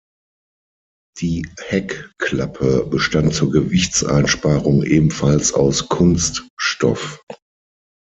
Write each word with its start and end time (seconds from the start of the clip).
Die 1.19 1.47
Heckklappe 1.63 2.87
bestand 2.87 3.35
zur 3.35 3.51
Gewichtseinsparung 3.51 4.81
ebenfalls 4.83 5.53
aus 5.53 5.89
Kunststoff. 5.89 7.23